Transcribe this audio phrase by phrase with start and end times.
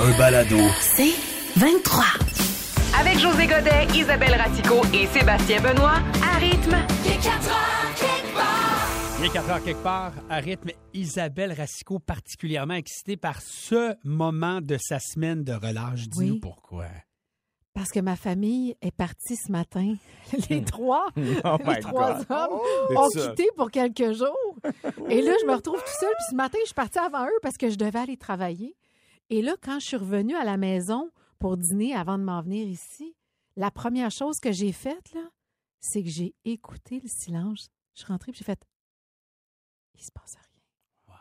[0.00, 0.56] Un balado.
[0.80, 1.12] C'est
[1.56, 2.04] 23.
[2.98, 6.76] Avec José Godet, Isabelle Ratico et Sébastien Benoît, à rythme.
[7.04, 7.12] Il
[9.26, 10.70] est 4 heures quelque part, à rythme.
[10.94, 16.08] Isabelle Racicot, particulièrement excitée par ce moment de sa semaine de relâche.
[16.08, 16.40] Dis-nous Oui.
[16.40, 16.86] pourquoi.
[17.74, 19.94] Parce que ma famille est partie ce matin.
[20.50, 22.26] Les trois, Oh les trois God.
[22.28, 22.58] hommes
[22.90, 23.28] C'est ont ça.
[23.30, 24.56] quitté pour quelques jours.
[25.08, 26.10] Et là, je me retrouve tout seul.
[26.18, 28.74] Puis ce matin, je suis partie avant eux parce que je devais aller travailler.
[29.30, 32.66] Et là, quand je suis revenue à la maison pour dîner avant de m'en venir
[32.66, 33.14] ici,
[33.56, 35.28] la première chose que j'ai faite, là,
[35.80, 37.68] c'est que j'ai écouté le silence.
[37.94, 38.60] Je suis rentrée et j'ai fait
[39.94, 41.16] Il se passe rien.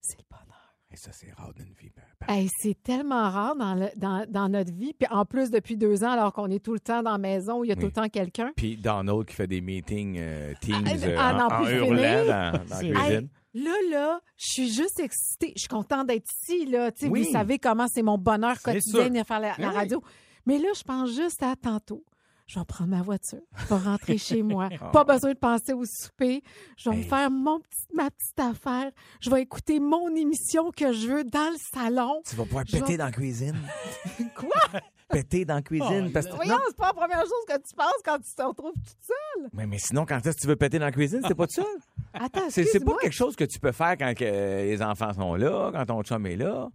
[0.00, 0.46] C'est le bonheur.
[0.92, 1.90] Et ça, c'est rare d'une vie.
[1.94, 2.02] ben,
[2.34, 4.92] Hey, c'est tellement rare dans, le- dans, dans notre vie.
[4.94, 7.60] Puis en plus, depuis deux ans, alors qu'on est tout le temps dans la maison
[7.60, 8.52] où il y a tout le temps quelqu'un.
[8.56, 11.94] Puis Donald qui fait des meetings euh, Teams Ah, euh, ah, en, en plus hurlant
[12.26, 13.20] dans, dans la.
[13.54, 15.52] Là, là, je suis juste excitée.
[15.56, 16.66] Je suis contente d'être ici.
[16.66, 16.92] Là.
[16.92, 17.24] Tu sais, Oui.
[17.24, 19.74] Vous savez comment c'est mon bonheur quotidien de faire la, la Oui.
[19.74, 20.02] radio.
[20.46, 22.04] Mais là, je pense juste à tantôt.
[22.46, 23.38] Je vais prendre ma voiture.
[23.56, 24.68] Je vais rentrer chez moi.
[24.80, 24.86] Ah.
[24.90, 26.42] Pas besoin de penser au souper.
[26.76, 28.90] Je vais me faire mon petit, ma petite affaire.
[29.20, 32.20] Je vais écouter mon émission que je veux dans le salon.
[32.28, 33.56] Tu vas pouvoir Je péter vais- dans la cuisine.
[34.36, 34.80] Quoi?
[35.08, 36.06] péter dans la cuisine.
[36.08, 38.42] Oh, parce que, Voyons, c'est pas la première chose que tu penses quand tu te
[38.42, 39.48] retrouves toute seule.
[39.52, 41.54] mais, mais sinon, quand est-ce que tu veux péter dans la cuisine, c'est pas tout
[41.54, 41.64] seul.
[42.12, 44.24] Attends, C'est c'est pas quelque chose que tu peux faire quand que,
[44.64, 46.68] les enfants sont là, quand ton chum est là.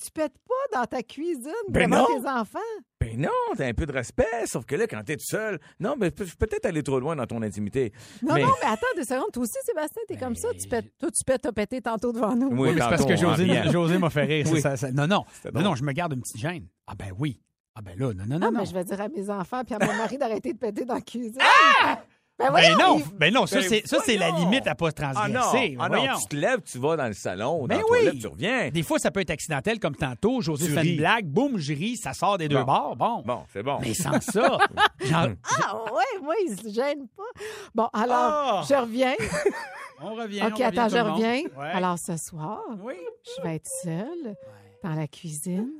[0.00, 2.20] Tu pètes pas dans ta cuisine Ben devant non.
[2.22, 2.58] tes enfants?
[3.00, 4.46] Ben non, t'as un peu de respect.
[4.46, 7.26] Sauf que là, quand t'es tout seul, non, mais peut- peut-être aller trop loin dans
[7.26, 7.92] ton intimité.
[8.22, 9.32] Non, Mais- non, mais attends deux secondes.
[9.32, 10.50] Toi aussi, Sébastien, t'es comme ça.
[10.54, 12.46] Tu pètes, toi, tu pètes, t'as pété tantôt devant nous.
[12.50, 14.46] Oui, Oui, mais c'est parce que José, m'a fait rire.
[14.46, 14.60] c'est Oui.
[14.60, 15.24] ça, ça- non, non.
[15.52, 16.68] Non, non, je me garde une petite gêne.
[16.86, 17.40] Ah ben oui.
[17.74, 18.46] Ah ben là, non, non, non.
[18.46, 18.60] Ah, non.
[18.60, 20.94] mais je vais dire à mes enfants puis à mon mari d'arrêter de péter dans
[20.94, 21.38] la cuisine.
[21.38, 21.98] Ben
[22.38, 24.90] Ben voyons, non, il- ben non, ça, Ben c'est, ça, c'est la limite à pas
[24.96, 25.76] Ah non, transgresser.
[25.80, 26.12] ah non, Voyons.
[26.20, 27.88] tu te lèves, tu vas dans le salon, dans Ben la oui.
[28.04, 28.68] toilette, tu reviens.
[28.70, 30.40] Des fois, ça peut être accidentel, comme tantôt.
[30.40, 32.94] José fait une blague, boum, je ris, ça sort des deux bords.
[32.96, 33.22] Bon.
[33.26, 33.78] Bon, c'est bon.
[33.80, 34.40] Mais sans ça,
[35.00, 35.28] genre,
[35.66, 37.40] Ah, ouais, moi, ils se gênent pas.
[37.74, 38.62] Bon, alors, Ah!
[38.68, 39.14] je reviens.
[40.00, 40.42] on revient.
[40.42, 41.42] OK, on revient attends, tout je reviens.
[41.56, 41.70] Ouais.
[41.74, 42.94] Alors, ce soir, Oui.
[43.36, 44.36] je vais être seule
[44.82, 45.70] dans la cuisine.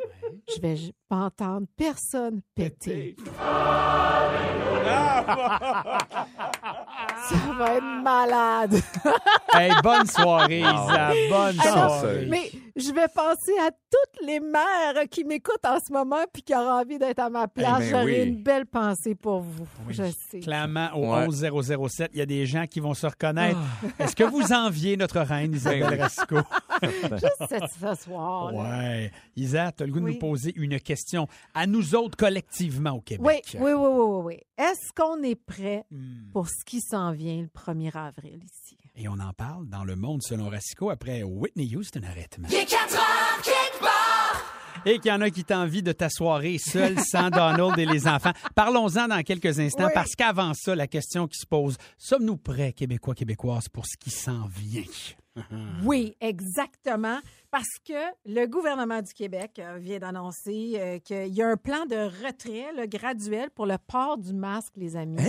[0.55, 0.77] Je vais
[1.09, 3.17] pas entendre personne péter.
[7.29, 8.75] Ça va être malade.
[9.55, 11.11] Hey, bonne soirée, Isa.
[11.31, 12.27] Bonne Alors, soirée.
[12.29, 16.55] mais je vais penser à toutes les mères qui m'écoutent en ce moment puis qui
[16.55, 17.77] auraient envie d'être à ma place.
[17.79, 18.29] Eh ben J'aurais oui.
[18.29, 19.67] une belle pensée pour vous.
[19.89, 20.41] Je sais.
[20.41, 21.27] Clairement, au Ouais.
[21.27, 23.59] 11007, il y a des gens qui vont se reconnaître.
[23.99, 24.05] Ah.
[24.05, 25.99] Est-ce que vous enviez notre reine, Isabelle Ben oui.
[26.01, 26.37] Rasco?
[26.83, 28.55] Juste ce, soir.
[28.55, 29.11] Ouais.
[29.37, 30.13] Isa, tu as le goût de Oui.
[30.15, 33.57] nous poser une question à nous autres collectivement au Oui, Québec.
[33.61, 34.39] oui, oui, oui, oui, oui.
[34.57, 36.31] Est-ce qu'on est prêt Hmm.
[36.33, 38.77] pour ce qui s'en vient le 1er avril ici?
[39.01, 42.47] Et on en parle dans le monde selon Racicot après Whitney Houston à rythme.
[44.85, 48.07] Et qu'il y en a qui t'envie de ta soirée seule, sans Donald et les
[48.09, 48.33] enfants.
[48.55, 49.93] Parlons-en dans quelques instants, Oui.
[49.95, 54.11] parce qu'avant ça, la question qui se pose, sommes-nous prêts, Québécois, Québécoises, pour ce qui
[54.11, 54.83] s'en vient?
[55.85, 57.21] Oui, exactement.
[57.53, 57.93] Parce que
[58.27, 61.95] le gouvernement du Québec euh, vient d'annoncer euh, qu'il y a un plan de
[62.27, 65.23] retrait là, graduel pour le port du masque, les amis.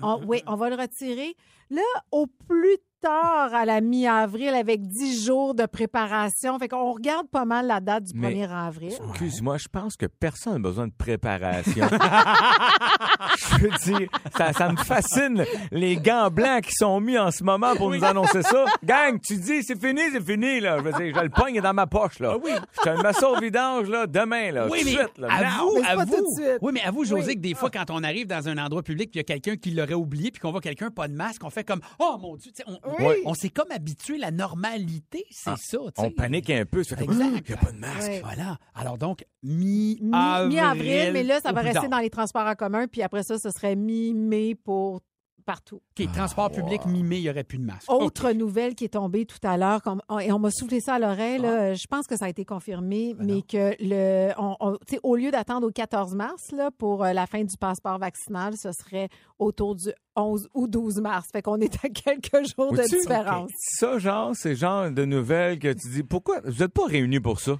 [0.00, 1.36] On- oui, on va le retirer.
[1.68, 6.58] Là, au plus tard, à la mi-avril, avec 10 jours de préparation.
[6.58, 8.92] Fait qu'on regarde pas mal la date du Mais- 1er avril.
[9.10, 11.86] Excuse-moi, je pense que personne n'a besoin de préparation.
[13.38, 17.44] je veux dire, ça, ça me fascine les gants blancs qui sont mis en ce
[17.44, 18.64] moment pour nous annoncer ça.
[18.84, 20.78] Gang, tu dis c'est fini, c'est fini là.
[20.78, 22.36] Je veux dire, je le pogne dans ma poche là.
[22.42, 22.52] oui.
[22.84, 24.66] Je te mets ça au vidange là demain là.
[24.70, 25.28] Oui, tout de mais suite là.
[25.30, 26.16] avoue, Mais c'est pas avoue.
[26.16, 26.58] tout de suite.
[26.62, 27.34] Oui, mais avoue, José, Oui.
[27.34, 29.56] que des fois, quand on arrive dans un endroit public puis il y a quelqu'un
[29.56, 32.36] qui l'aurait oublié puis qu'on voit quelqu'un pas de masque, on fait comme Oh mon
[32.36, 33.14] Dieu, tu sais, on, on- Oui.
[33.24, 35.78] on s'est comme habitué à la normalité, c'est Ah, ça.
[35.98, 36.82] On panique un peu.
[36.84, 37.44] Ça fait comme, Exact.
[37.48, 38.08] il n'y a pas de masque.
[38.08, 38.20] Ouais.
[38.22, 38.58] Voilà.
[38.74, 40.48] Alors donc, Mi- mi-avril.
[40.54, 43.50] Mi-avril, mais là, ça va rester dans les transports en commun, puis après ça, ce
[43.50, 45.00] serait mi-mai pour
[45.46, 45.82] partout.
[46.00, 47.92] OK, transport public, mi-mai, il n'y aurait plus de masque.
[47.92, 50.98] Autre nouvelle qui est tombée tout à l'heure, comme- et on m'a soufflé ça à
[50.98, 54.94] l'oreille, là, je pense que ça a été confirmé, mais que le, on, on- tu
[54.94, 58.54] sais, au lieu d'attendre au 14 mars là, pour euh, la fin du passeport vaccinal,
[58.56, 61.28] ce serait autour du 11 ou 12 mars.
[61.32, 62.98] Fait qu'on est à quelques jours de Vois-tu?
[63.00, 63.50] différence.
[63.58, 66.40] Ça, genre, c'est genre de nouvelles que tu dis, pourquoi?
[66.44, 67.52] Vous êtes pas réunis pour ça?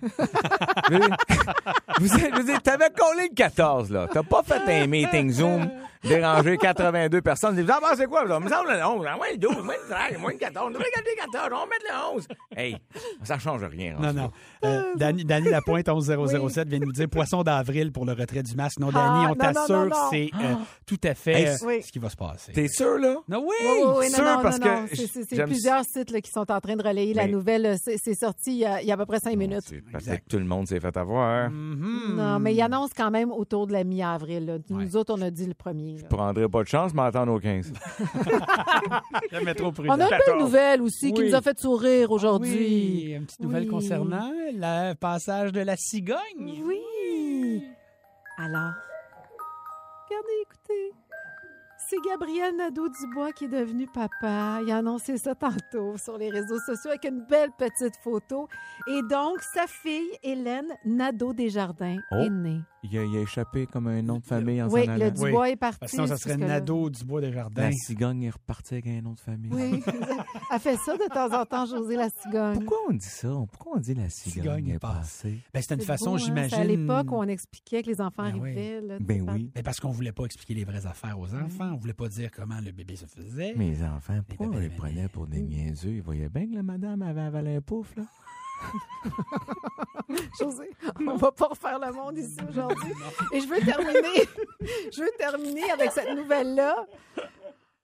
[0.88, 1.16] Je veux dire,
[2.00, 4.08] vous êtes, veux dire, t'avais collé le 14, là.
[4.12, 5.68] T'as pas fait un meeting Zoom,
[6.02, 7.60] déranger 82 personnes.
[7.60, 8.38] Vous en pensez quoi, là?
[8.40, 10.66] Il me semble le 11, moins le 12, moins le 13, moins le 14.
[10.68, 12.28] On devrait garder le 14, on va mettre le 11.
[12.56, 12.76] Hey,
[13.22, 13.96] ça change rien.
[13.98, 14.30] en Non, non.
[14.64, 18.78] Euh, Dani, Dani Lapointe, 1107, vient nous dire poisson d'avril pour le retrait du masque.
[18.80, 20.54] Non, Dani, Ah, on non, non, t'assure, c'est euh,
[20.86, 21.82] tout à fait Hey, euh, oui.
[21.82, 22.43] ce qui va se passer.
[22.52, 23.16] T'es sûr, là?
[23.28, 23.54] Non, oui!
[23.62, 24.86] Oui, oui, sûr, non, parce non, que non.
[24.92, 27.76] C'est- plusieurs sites là, qui sont en train de relayer la Mais- nouvelle.
[27.80, 29.72] C'est sorti il y, a, il y a à peu près cinq minutes.
[29.92, 31.50] Parce que tout le monde s'est fait avoir.
[31.50, 32.14] Mhm.
[32.16, 34.60] Non, mais il annonce quand même autour de la mi-avril.
[34.68, 34.96] Nous Ouais.
[34.96, 35.94] autres, on a dit le premier.
[35.94, 36.00] là.
[36.02, 37.72] Je prendrais pas de chance, mais attendre au 15.
[39.30, 39.94] Jamais trop prudent.
[39.96, 42.56] On a une belle nouvelle aussi qui nous a fait sourire aujourd'hui.
[42.56, 43.68] Oui, une petite nouvelle Oui.
[43.68, 46.18] concernant le passage de la cigogne.
[46.64, 47.62] Oui.
[48.38, 48.72] Alors,
[50.08, 50.92] regardez, écoutez.
[51.86, 54.60] C'est Gabriel Nadeau-Dubois qui est devenu papa.
[54.62, 58.48] Il a annoncé ça tantôt sur les réseaux sociaux avec une belle petite photo.
[58.86, 62.16] Et donc, sa fille, Hélène Nadeau-Desjardins, Oh.
[62.16, 62.60] est née.
[62.86, 65.10] Il a, il a échappé comme un nom de famille en Oui, le.
[65.10, 65.78] Dubois est parti.
[65.80, 66.36] Parce que sinon, ça serait.
[66.36, 67.62] Nadeau du bois des jardins.
[67.62, 69.50] La cigogne est repartie avec un nom de famille.
[69.52, 69.82] Oui,
[70.52, 72.56] elle fait ça de temps en temps, José la cigogne.
[72.58, 73.28] Pourquoi on dit ça?
[73.50, 75.38] Pourquoi on dit la cigogne, Cigogne est passée?
[75.54, 76.18] Ben, c'était une C'est façon, beau, hein?
[76.18, 76.50] j'imagine.
[76.56, 78.50] C'est à l'époque où on expliquait que les enfants Ben oui.
[78.50, 78.80] arrivaient.
[78.82, 79.50] là, tu Ben oui.
[79.54, 81.70] Mais parce qu'on voulait pas expliquer les vraies affaires aux enfants.
[81.72, 83.54] On voulait pas dire comment le bébé se faisait.
[83.56, 85.90] Mes enfants, pourquoi on bébés, les prenait pour des niaiseux?
[85.94, 88.02] Ils voyaient bien que la madame avait avalé un pouf, là.
[90.38, 90.70] José,
[91.06, 92.92] on va pas refaire le monde ici aujourd'hui.
[93.32, 94.28] Et je veux terminer,
[94.92, 96.86] je veux terminer avec cette nouvelle-là.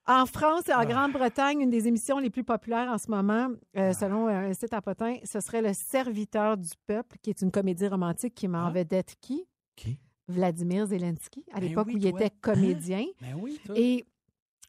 [0.06, 3.92] En France et en Grande-Bretagne, une des émissions les plus populaires en ce moment, euh,
[3.92, 7.86] selon un site à Potin, ce serait Le Serviteur du peuple, qui est une comédie
[7.86, 8.70] romantique qui met en Ah.
[8.70, 9.46] vedette qui?
[9.76, 9.98] Qui?
[10.26, 12.20] Vladimir Zelensky, à Ben l'époque oui, où il toi.
[12.20, 13.04] était comédien.
[13.20, 13.74] Ben oui, toi.
[13.78, 14.04] Et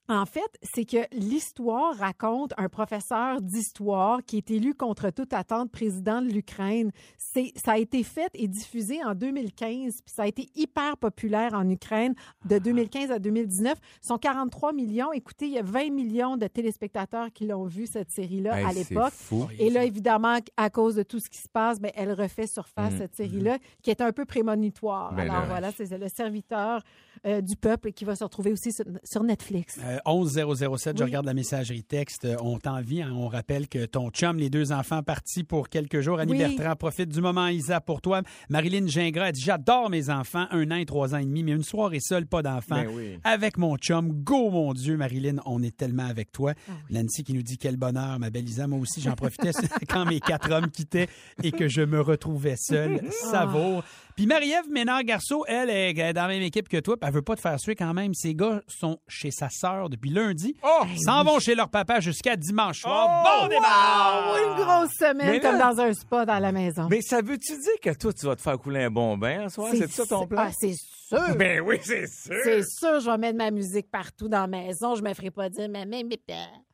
[0.09, 5.71] en fait, c'est que l'histoire raconte un professeur d'histoire qui est élu contre toute attente
[5.71, 6.91] président de l'Ukraine.
[7.17, 11.53] C'est, ça a été fait et diffusé en 2015, puis ça a été hyper populaire
[11.53, 12.13] en Ukraine
[12.45, 13.77] de 2015 à 2019.
[14.01, 15.13] Ce sont 43 millions.
[15.13, 18.73] Écoutez, il y a 20 millions de téléspectateurs qui l'ont vu, cette série-là, Hey, à
[18.73, 19.13] l'époque.
[19.59, 22.93] Et là, évidemment, à cause de tout ce qui se passe, ben, elle refait surface
[22.93, 22.97] Mm.
[22.97, 25.13] cette série-là, qui est un peu prémonitoire.
[25.13, 26.81] Ben Alors là, voilà, c'est le serviteur
[27.25, 29.79] euh, du peuple qui va se retrouver aussi sur, sur Netflix.
[29.83, 31.09] Euh, 11007, je Oui.
[31.09, 32.25] regarde la messagerie texte.
[32.25, 33.01] Euh, On t'envie.
[33.01, 33.11] hein.
[33.15, 36.19] On rappelle que ton chum, les deux enfants partis pour quelques jours.
[36.19, 36.37] Annie Oui.
[36.37, 38.21] Bertrand, profite du moment, Isa, pour toi.
[38.49, 41.51] Marilyn Gingras a dit J'adore mes enfants, un an et trois ans et demi, mais
[41.51, 42.75] une soirée seule, pas d'enfants.
[42.83, 43.17] Ben oui.
[43.23, 46.53] Avec mon chum, go mon Dieu, Marilyn, on est tellement avec toi.
[46.69, 48.67] Ah Nancy qui nous dit quel bonheur, ma belle Isa.
[48.67, 49.51] Moi aussi, j'en profitais
[49.89, 51.07] quand mes quatre hommes quittaient
[51.43, 53.01] et que je me retrouvais seul.
[53.31, 53.81] Ça vaut.
[54.21, 57.35] Puis Marie-Ève Ménard-Garceau, elle est dans la même équipe que toi, puis elle veut pas
[57.35, 58.13] te faire suer quand même.
[58.13, 60.55] Ces gars sont chez sa sœur depuis lundi.
[60.61, 60.83] Oh!
[61.03, 63.09] S'en vont chez leur papa jusqu'à dimanche soir.
[63.09, 63.41] Oh!
[63.41, 64.35] Bon démarrage!
[64.35, 66.87] Oh, une grosse semaine comme dans un spa dans la maison.
[66.87, 69.55] Mais ça veut-tu dire que toi, tu vas te faire couler un bon bain ce
[69.55, 69.71] soir?
[69.71, 70.43] C'est ça ton plan?
[70.45, 71.35] Ah, c'est sûr.
[71.35, 72.35] Ben oui, c'est sûr.
[72.43, 74.93] C'est sûr, je vais mettre ma musique partout dans la maison.
[74.93, 76.19] Je me ferai pas dire, mais mais mais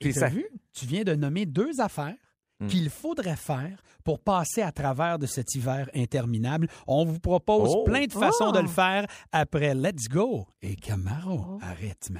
[0.01, 0.45] Puis ça- vu?
[0.73, 2.13] Tu viens de nommer deux affaires
[2.59, 2.67] Hmm.
[2.67, 6.67] qu'il faudrait faire pour passer à travers de cet hiver interminable.
[6.87, 7.83] On vous propose Oh.
[7.83, 8.51] plein de façons Oh.
[8.51, 12.19] de le faire après Let's Go et Camaro à rythme.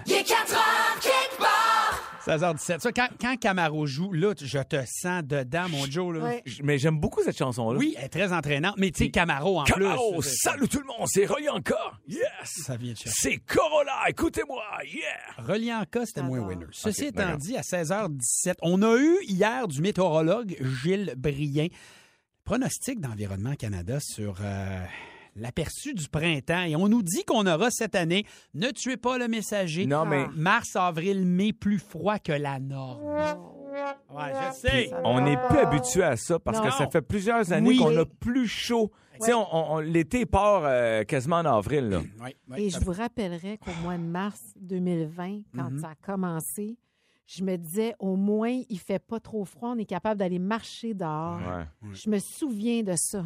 [2.27, 2.79] 16h17.
[2.79, 6.15] Ça, quand, quand Camaro joue, là, je te sens dedans, mon Joe.
[6.17, 6.23] Là.
[6.23, 6.43] Ouais.
[6.61, 7.79] Mais j'aime beaucoup cette chanson-là.
[7.79, 10.37] Oui, elle est très entraînante, mais tu sais, Camaro en Camaro, plus.
[10.41, 11.77] salut tout le monde, c'est Royanka.
[12.07, 12.21] Yes!
[12.43, 12.97] Ça vient de.
[13.05, 15.43] C'est Corolla, écoutez-moi, yeah!
[15.45, 16.65] Relianca, c'était moins winner.
[16.71, 21.67] Ceci Ok, étant dit, à 16h17, on a eu hier du météorologue Gilles Brien
[22.43, 24.83] pronostic d'Environnement Canada sur euh,
[25.37, 26.63] l'aperçu du printemps.
[26.63, 30.25] Et on nous dit qu'on aura cette année, ne tuez pas le messager, Non, mais
[30.35, 33.03] mars, avril, mai plus froid que la norme.
[34.09, 34.91] Ouais, je sais.
[35.03, 37.77] on n'est plus habitué à ça parce que ça fait plusieurs années Oui.
[37.77, 38.91] qu'on a plus chaud.
[39.19, 41.89] Tu sais, on- on- on- l'été part euh, quasiment en avril.
[41.89, 41.99] Là.
[42.21, 45.79] Ouais, ouais, Et je vous rappellerai qu'au mois de mars 2020, quand Mhm.
[45.79, 46.77] ça a commencé,
[47.25, 50.93] je me disais, au moins, il fait pas trop froid, on est capable d'aller marcher
[50.93, 51.37] dehors.
[51.39, 51.65] Ouais.
[51.93, 53.25] Je me souviens de ça.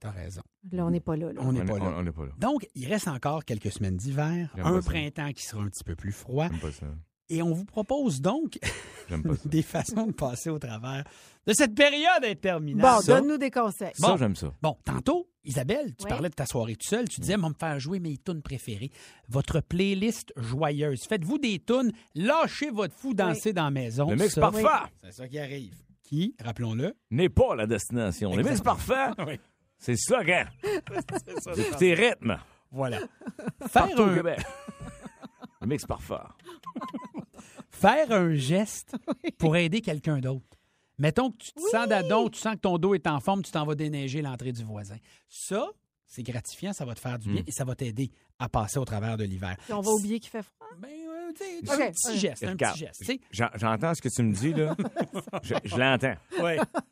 [0.00, 0.42] T'as raison.
[0.72, 1.32] Là, on n'est pas là.
[1.32, 1.40] là.
[1.44, 1.84] On n'est pas là.
[1.84, 2.32] on- on n'est pas là.
[2.38, 4.90] Donc, il reste encore quelques semaines d'hiver, un ça.
[4.90, 6.48] printemps qui sera un petit peu plus froid.
[6.50, 6.86] J'aime pas ça.
[7.30, 8.58] Et on vous propose donc
[9.08, 9.16] ça.
[9.46, 11.04] des façons de passer au travers
[11.46, 13.02] de cette période Bon, interminable.
[13.02, 13.92] Ça- donne-nous des conseils.
[13.94, 14.16] Ça, Bon.
[14.16, 14.52] j'aime ça.
[14.62, 17.06] Bon, tantôt, Isabelle, tu parlais de ta soirée tout seul.
[17.08, 18.90] Tu disais, moi, me faire jouer mes tunes préférées.
[19.28, 21.04] Votre playlist joyeuse.
[21.06, 24.08] Faites-vous des tunes, lâchez votre fou danser dans la maison.
[24.08, 24.64] Le mix Ça, parfait
[25.02, 25.74] C'est ça qui arrive.
[26.02, 28.34] Qui, rappelons-le, n'est pas la destination.
[28.36, 29.38] Le mix parfait, Oui.
[29.78, 30.50] C'est le slogan.
[31.46, 32.38] Vous écoutez rythme
[32.74, 32.98] voilà.
[33.72, 34.40] partout Faire au un, Québec.
[35.60, 36.14] Le mix parfait.
[37.70, 38.96] faire un geste
[39.38, 40.44] pour aider quelqu'un d'autre.
[40.98, 43.50] Mettons que tu te sens d'adon, tu sens que ton dos est en forme, tu
[43.52, 44.96] t'en vas déneiger l'entrée du voisin.
[45.28, 45.68] Ça,
[46.06, 48.84] c'est gratifiant, ça va te faire du bien et ça va t'aider à passer au
[48.84, 49.56] travers de l'hiver.
[49.64, 50.66] Puis on va oublier qu'il fait froid.
[50.78, 50.90] Ben,
[51.36, 52.98] tu sais, Ok, un petit geste, un Regarde, petit geste.
[53.00, 53.20] tu sais.
[53.30, 54.74] j'en- J'entends ce que tu me dis, là.
[55.42, 56.14] je je l'entends.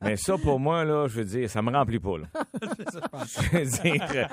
[0.03, 2.27] Mais ça, pour moi, là, je veux dire, ça me remplit pas, là.
[3.27, 4.25] je veux dire, euh,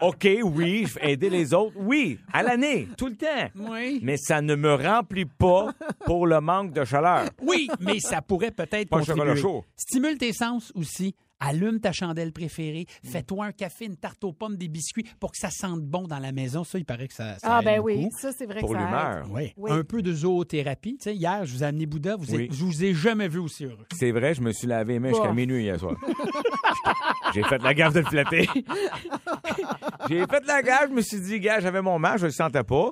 [0.00, 3.26] OK, oui, je fais aider les autres, oui, à l'année, tout le temps.
[3.56, 4.00] Oui.
[4.02, 5.72] Mais ça ne me remplit pas
[6.06, 7.28] pour le manque de chaleur.
[7.42, 9.36] Oui, mais ça pourrait peut-être contribuer.
[9.36, 9.64] chaud.
[9.76, 11.14] Stimule tes sens aussi.
[11.40, 12.86] Allume ta chandelle préférée.
[13.04, 16.18] Fais-toi un café, une tarte aux pommes, des biscuits pour que ça sente bon dans
[16.18, 16.64] la maison.
[16.64, 18.18] Ça, il paraît que ça, ça Ah, aide ben oui, beaucoup.
[18.18, 19.26] ça, c'est vrai Pour que ça l'humeur.
[19.30, 19.52] Oui.
[19.56, 19.70] Oui.
[19.72, 20.96] Un peu de zoothérapie.
[20.98, 22.16] Tu sais, hier, je vous ai amené Bouddha.
[22.16, 22.44] Vous Oui.
[22.44, 23.86] êtes- je vous ai jamais vu aussi heureux.
[23.98, 25.96] C'est vrai, je me suis lavé les mains jusqu'à minuit hier soir.
[27.34, 28.48] J'ai fait la gaffe de le flatter.
[30.08, 32.64] J'ai fait la gaffe, je me suis dit, gars, j'avais mon masque, je le sentais
[32.64, 32.90] pas.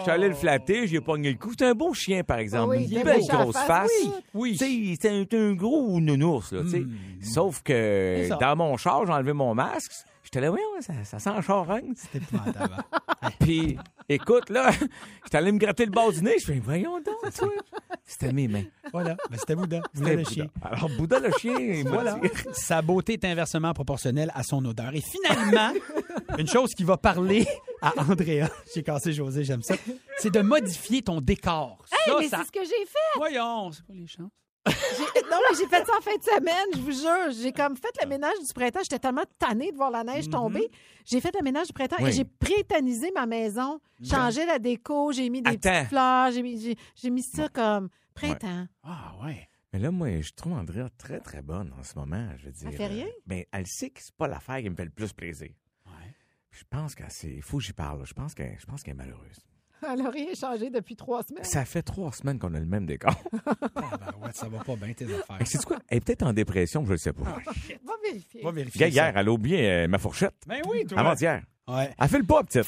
[0.00, 1.52] Je suis allé le flatter, j'ai pogné le coup.
[1.58, 2.76] C'est un beau chien, par exemple.
[2.76, 3.90] Oui, une belle grosse face,
[4.34, 4.56] oui.
[4.58, 4.96] Oui.
[5.00, 6.84] C'est un, gros nounours, là, tu sais.
[7.22, 9.92] Sauf que dans mon char, j'ai enlevé mon masque.
[10.22, 11.92] J'étais là, oui, ça, ça sent charogne.
[11.96, 12.74] C'est épouvantable.
[13.22, 13.28] hein?
[13.40, 13.76] Puis,
[14.08, 14.70] écoute, là,
[15.24, 16.36] j'étais allé me gratter le bas du nez.
[16.38, 17.48] Je fais, voyons donc, toi.
[18.04, 18.62] C'était mes mains.
[18.92, 19.16] voilà.
[19.28, 19.80] Ben, C'était Bouddha.
[19.80, 20.30] Bouddha C'était le Bouddha.
[20.30, 20.46] chien.
[20.62, 22.14] Alors, Bouddha le chien, il m'a Voilà.
[22.22, 24.94] dit- Sa beauté est inversement proportionnelle à son odeur.
[24.94, 25.72] Et finalement,
[26.38, 27.44] une chose qui va parler
[27.82, 29.74] à Andrea, j'ai cassé José, j'aime ça,
[30.18, 31.84] c'est de modifier ton décor.
[31.92, 32.38] Hey, ça, mais ça...
[32.38, 33.16] c'est ce que j'ai fait.
[33.16, 34.30] Voyons, c'est quoi les chances?
[34.66, 37.30] Non, mais j'ai fait ça en fin de semaine, je vous jure.
[37.42, 38.80] J'ai comme fait le ménage du printemps.
[38.82, 40.68] J'étais tellement tannée de voir la neige tomber.
[41.06, 42.10] J'ai fait le ménage du printemps Oui.
[42.10, 45.60] et j'ai prétanisé ma maison, changé la déco, j'ai mis des Attends.
[45.70, 48.66] petites fleurs, j'ai mis, j'ai- mis ça comme printemps.
[48.84, 49.48] Ah, ouais.
[49.72, 52.68] Mais là, moi, je trouve Andrea très, très bonne en ce moment, je veux dire.
[52.70, 53.06] Elle fait rien?
[53.06, 55.50] Euh, Ben, elle sait que c'est pas l'affaire qui me fait le plus plaisir.
[56.52, 56.58] Ouais.
[56.58, 58.04] Je pense qu'elle c'est Il faut que j'y parle.
[58.06, 59.38] Je pense qu'elle je pense qu'elle est malheureuse.
[59.88, 61.44] Elle n'a rien changé depuis trois semaines.
[61.44, 63.14] Ça fait trois semaines qu'on a le même décor.
[63.82, 65.38] Ah, ben ouais, ça va pas bien tes affaires.
[65.44, 65.78] C'est quoi?
[65.88, 67.24] Elle est peut-être en dépression, je le sais pas.
[67.24, 67.36] Va
[68.04, 68.42] vérifier.
[68.42, 68.88] Va vérifier.
[68.88, 69.20] Hier, ça.
[69.20, 70.34] elle a oublié euh, ma fourchette.
[70.46, 70.98] Ben oui, toi.
[70.98, 71.42] Avant-hier.
[71.66, 71.94] Ouais.
[71.98, 72.66] Elle fait le pas, petite.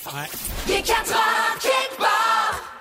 [0.67, 2.73] Il est 4 heures, quelque part.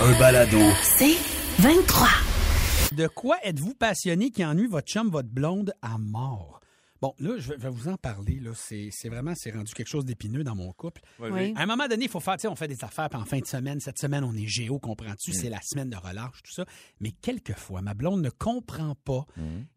[0.00, 0.58] Un balado.
[0.82, 1.16] C'est
[1.60, 2.08] 23.
[2.96, 6.60] De quoi êtes-vous passionné qui ennuie votre chum, votre blonde à mort?
[7.02, 8.38] Bon, là, je vais, vous en parler.
[8.38, 8.52] Là.
[8.54, 11.02] C'est, c'est vraiment, c'est rendu quelque chose d'épineux dans mon couple.
[11.18, 11.52] Oui.
[11.56, 13.24] À un moment donné, il faut faire, tu sais, on fait des affaires, puis en
[13.24, 15.32] fin de semaine, cette semaine, on est géo, comprends-tu?
[15.32, 16.64] C'est la semaine de relâche, tout ça.
[17.00, 19.26] Mais quelquefois, ma blonde ne comprend pas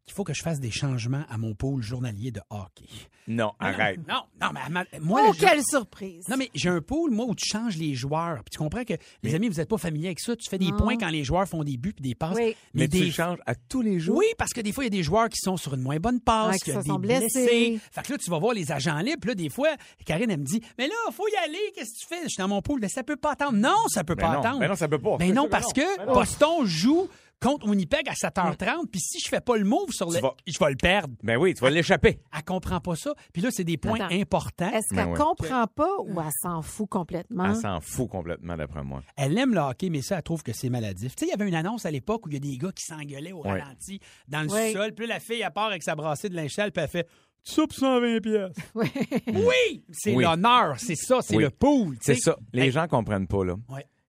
[0.08, 2.86] qu'il faut que je fasse des changements à mon pôle journalier de hockey.
[3.28, 4.00] Non, Mais arrête.
[4.08, 6.24] Non, non, mais moi, Oh, quelle surprise!
[6.30, 8.38] non, mais j'ai un pool, moi, où tu changes les joueurs.
[8.38, 10.34] Puis tu comprends que, les amis, vous n'êtes pas familiers avec ça.
[10.38, 10.78] Tu fais des Non.
[10.78, 12.38] points quand les joueurs font des buts puis des passes.
[12.38, 12.56] Oui.
[12.74, 14.16] Mais tu des changes à tous les jours?
[14.18, 15.98] oui, parce que des fois, il y a des joueurs qui sont sur une moins
[16.00, 17.26] bonne passe, Ouais, qui qui ont se des sont blessés.
[17.34, 17.80] blessés.
[17.92, 19.20] Fait que là, tu vas voir les agents libres.
[19.20, 19.70] Puis là, des fois,
[20.06, 21.58] Karine, elle me dit Mais là, faut y aller.
[21.76, 22.24] Qu'est-ce que tu fais?
[22.24, 22.80] Je suis dans mon pool.
[22.82, 23.58] Mais ça peut pas attendre.
[23.58, 24.60] Non, ça peut pas non, attendre.
[24.60, 25.18] ben non, ça peut pas.
[25.20, 26.06] C'est non, parce que.
[26.14, 27.10] Boston joue
[27.41, 28.88] contre Winnipeg à 7h30.
[28.91, 30.15] Puis si je fais pas le move sur le.
[30.15, 31.13] Tu vas- Je vais le perdre.
[31.24, 32.20] Ben oui, tu vas l'échapper.
[32.36, 33.13] Elle comprend pas ça.
[33.34, 34.15] Puis là, c'est des points Attends.
[34.20, 34.72] importants.
[34.72, 35.17] Est-ce Ben qu'elle ouais.
[35.20, 37.46] comprend pas ou elle s'en fout complètement?
[37.46, 39.01] Elle s'en fout complètement, d'après moi.
[39.15, 41.15] Elle aime le hockey, mais ça, elle trouve que c'est maladif.
[41.15, 42.72] Tu sais, il y avait une annonce à l'époque où il y a des gars
[42.72, 43.62] qui s'engueulaient au Ouais.
[43.62, 44.94] ralenti dans le sol.
[44.96, 47.08] Puis la fille, elle part avec sa brassée de linge puis elle fait
[47.44, 48.56] «Ça pour 120 pièces.
[48.75, 48.91] Oui.
[49.27, 49.84] Oui!
[49.91, 50.24] C'est Oui.
[50.24, 51.44] l'honneur, c'est ça, c'est Oui.
[51.44, 51.94] le pool.
[51.96, 52.36] tu C'est ça.
[52.51, 53.56] Les Hey, gens comprennent pas, là.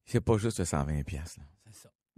[0.04, 1.36] C'est pas juste le 120 pièces.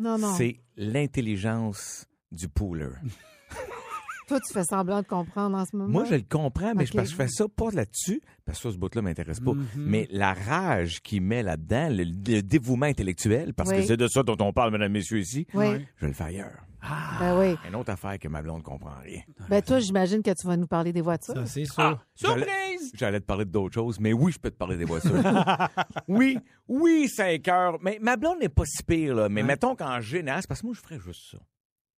[0.02, 0.10] Là.
[0.10, 0.34] Non, non.
[0.36, 2.88] C'est l'intelligence du pooler.
[4.28, 5.90] Toi, tu fais semblant de comprendre en ce moment?
[5.90, 8.70] Moi, je le comprends, mais je, parce que je fais ça pas là-dessus, parce que
[8.70, 9.50] ce bout-là m'intéresse pas.
[9.74, 14.22] Mais la rage qu'il met là-dedans, le, le dévouement intellectuel, parce que c'est de ça
[14.22, 15.84] dont on parle, mesdames, messieurs, ici, Oui.
[15.96, 16.64] je le fais ailleurs.
[16.82, 17.56] Ben oui.
[17.68, 19.20] Une autre affaire que ma blonde comprend rien.
[19.48, 21.34] Ben toi, j'imagine que tu vas nous parler des voitures.
[21.34, 21.74] Ça, c'est sûr.
[21.78, 22.92] Ah, j'allais- Surprise!
[22.94, 25.12] J'allais te parler d'autres choses, mais oui, je peux te parler des voitures.
[26.08, 27.78] oui, oui, ça écœure.
[27.82, 29.28] Mais ma blonde n'est pas si pire, là.
[29.28, 31.38] Mais mettons qu'en général, c'est parce que moi, je ferais juste ça.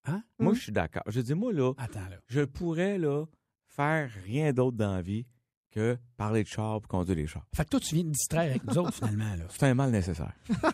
[0.07, 0.23] Hein?
[0.39, 1.03] Moi, je suis d'accord.
[1.07, 2.17] Je dis, moi, là, Attends, là.
[2.27, 3.25] je pourrais, là,
[3.67, 5.25] faire rien d'autre dans la vie
[5.69, 7.45] que parler de char et conduire les chars.
[7.55, 9.35] Fait que toi, tu viens te distraire avec nous autres, finalement.
[9.35, 9.45] Là.
[9.49, 10.33] C'est un mal nécessaire.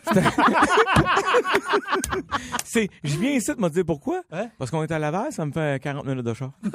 [2.64, 4.22] C'est je viens ici de me dire pourquoi.
[4.30, 4.48] Hein?
[4.58, 6.50] Parce qu'on est à Laval, ça me fait 40 minutes de char.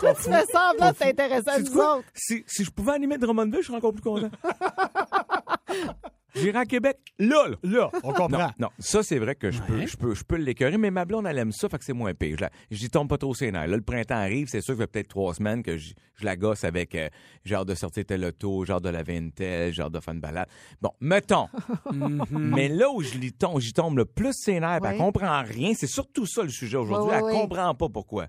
[0.00, 2.04] Toi, tu fais semblant de t'intéresser à nous autres.
[2.14, 4.30] Si, si je pouvais animer Drummondville, je serais encore plus content.
[6.40, 7.56] J'irai à Québec, là, là.
[7.62, 8.38] Là, on comprend.
[8.38, 9.86] Non, non, ça c'est vrai que je peux, Ouais.
[9.86, 12.14] je peux, je peux l'écœurer, mais ma blonde elle aime ça, fait que c'est moins
[12.14, 12.36] pire.
[12.36, 13.66] Je la- J'y tombe pas trop ses nerfs.
[13.66, 16.24] Là, le printemps arrive, c'est sûr que ça fait peut-être trois semaines que je, je
[16.24, 17.08] la gosse avec euh,
[17.44, 20.48] genre de sortir tel auto, genre de laver une telle, genre de faire une balade.
[20.80, 21.48] Bon, mettons.
[22.32, 25.42] mais là où je l'y tombe, j'y tombe le plus ses nerfs, puis elle comprend
[25.42, 25.72] rien.
[25.74, 27.14] C'est surtout ça le sujet aujourd'hui.
[27.16, 27.32] Elle oui.
[27.32, 28.26] comprend pas pourquoi.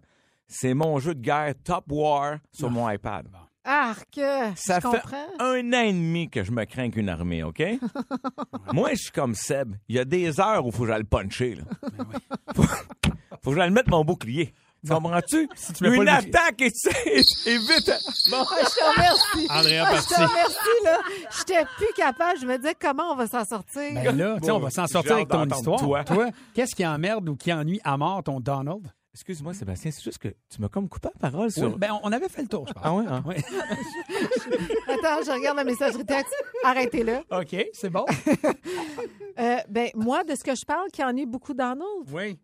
[0.47, 3.27] C'est mon jeu de guerre Top War sur mon iPad.
[3.69, 4.19] Arc,
[4.55, 5.27] Ça je fait comprends.
[5.39, 7.61] un an et demi que je me crains qu'une armée, OK?
[8.73, 9.75] Moi, je suis comme Seb.
[9.87, 11.55] Il y a des heures où il faut que j'aille le puncher.
[11.55, 11.63] Là.
[12.55, 12.63] faut,
[13.43, 14.53] faut que j'aille mettre mon bouclier.
[14.85, 15.47] Tu comprends-tu?
[15.77, 17.91] tu mets pas Une le attaque et c'est c'est vite.
[18.31, 18.45] Bon.
[18.49, 19.47] Ah, je te remercie.
[19.49, 20.97] Ah, je te remercie, là.
[21.37, 22.39] J'étais plus capable.
[22.39, 23.93] Je me disais, comment on va s'en sortir?
[23.93, 26.05] Ben là, tu sais, on va s'en sortir avec ton histoire.
[26.05, 26.27] toi.
[26.53, 28.87] qu'est-ce qui emmerde ou qui ennuie à mort ton Donald?
[29.13, 31.77] Excuse-moi, Sébastien, c'est juste que tu m'as comme coupé la parole sur...
[31.79, 32.83] Ben, on- avait fait le tour, je pense.
[32.85, 33.23] Ah ouais, hein?
[33.27, 33.35] Oui.
[34.87, 36.33] Attends, je regarde la messagerie texte.
[36.63, 37.17] Arrêtez-le.
[37.31, 38.05] OK, c'est bon.
[39.39, 42.37] Euh, ben, moi, de ce que je parle, qui ennuie beaucoup Donald, Oui.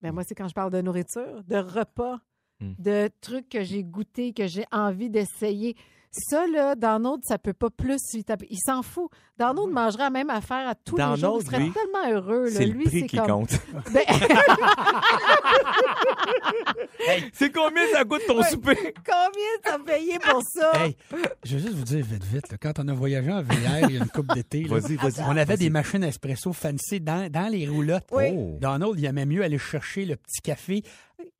[0.00, 2.18] ben, moi, c'est quand je parle de nourriture, de repas,
[2.60, 2.72] Hmm.
[2.78, 5.76] de trucs que j'ai goûtés, que j'ai envie d'essayer.
[6.18, 7.98] Ça, là, Donald, ça peut pas plus.
[8.14, 9.10] Il s'en fout.
[9.38, 11.38] Donald mangerait la même affaire à tous les jours.
[11.40, 12.44] Il serait lui, tellement heureux.
[12.46, 12.50] là.
[12.50, 13.26] C'est le Lui, prix c'est qui comme...
[13.26, 13.50] compte.
[13.92, 14.02] Ben,
[17.32, 18.76] c'est combien ça coûte ton souper?
[19.04, 20.84] combien t'as payé pour ça?
[20.84, 20.96] Hey,
[21.44, 23.96] je veux juste vous dire vite, vite, là, quand on a voyagé en VR il
[23.96, 25.20] y a une coupe d'été, là, Vas-y, vas-y.
[25.22, 25.58] on avait Vas-y.
[25.58, 28.08] des machines espresso fancy dans, dans les roulottes.
[28.12, 28.24] Oui.
[28.32, 28.58] Oh.
[28.60, 30.82] Donald, il aimait mieux aller chercher le petit café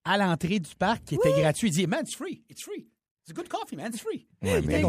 [0.04, 1.68] à l'entrée du parc qui était gratuit.
[1.68, 2.86] Il dit, man, it's free, it's free.
[3.28, 4.26] It's good coffee, man, it's free.
[4.48, 4.80] Ouais, mais-.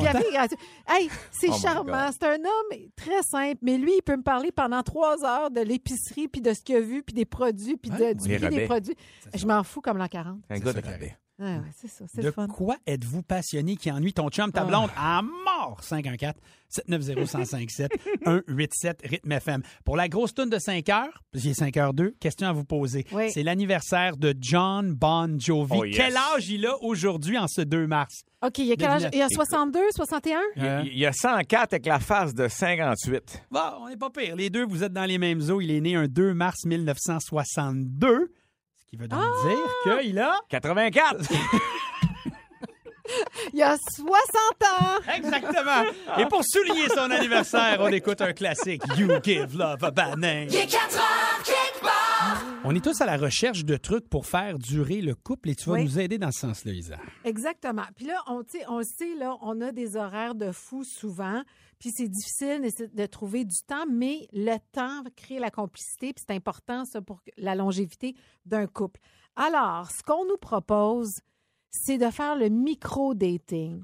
[0.88, 2.10] Hey, c'est Oh charmant.
[2.14, 5.60] C'est un homme très simple, mais lui, il peut me parler pendant trois heures de
[5.60, 8.50] l'épicerie, puis de ce qu'il a vu, puis des produits, puis de- Ouais, du prix
[8.50, 8.96] des produits.
[9.34, 10.38] Je m'en fous comme l'an 40.
[10.50, 11.18] Un gars de rabais.
[11.42, 12.48] Ah ouais, c'est ça, c'est De le fun.
[12.48, 13.78] quoi êtes-vous passionné?
[13.78, 14.66] Qui ennuie ton chum, ta Ah.
[14.66, 14.90] blonde?
[14.98, 15.80] À mort?
[15.84, 17.90] 514-790-1057,
[18.26, 19.62] 187 rythme FM.
[19.86, 23.06] Pour la grosse toune de 5 heures, j'ai 5 heures 2, question à vous poser.
[23.12, 23.32] Oui.
[23.32, 25.74] C'est l'anniversaire de John Bon Jovi.
[25.78, 25.96] Oh, yes.
[25.98, 28.24] Quel âge il a aujourd'hui en ce 2 mars?
[28.42, 29.10] OK, il y a quel âge?
[29.12, 30.40] Il y a 62, 61?
[30.56, 30.84] Il y a- Hein?
[30.86, 33.44] il y a 104 avec la face de 58.
[33.52, 34.36] Bon, on n'est pas pire.
[34.36, 35.62] Les deux, vous êtes dans les mêmes eaux.
[35.62, 38.32] Il est né un 2 mars 1962.
[38.90, 39.48] Qui veut donc Ah!
[39.48, 40.40] dire qu'il a...
[40.50, 41.18] 84!
[43.54, 44.08] Il y a 60
[44.64, 45.00] ans!
[45.16, 45.84] Exactement.
[46.20, 48.84] Et pour souligner son anniversaire, on écoute un classique.
[48.98, 50.48] You give love a bad name.
[50.50, 51.44] Il est 4 heures.
[52.66, 55.70] On est tous à la recherche de trucs pour faire durer le couple et tu
[55.70, 55.86] vas Oui.
[55.86, 56.98] nous aider dans ce sens-là, Isa.
[57.24, 57.84] Exactement.
[57.96, 61.42] Puis là, on, on sait, là, on a des horaires de fou souvent.
[61.80, 62.62] Puis c'est difficile
[62.94, 66.12] de trouver du temps, mais le temps crée la complicité.
[66.14, 69.00] Puis c'est important, ça, pour la longévité d'un couple.
[69.38, 71.22] Alors, ce qu'on nous propose,
[71.72, 73.82] c'est de faire le micro-dating.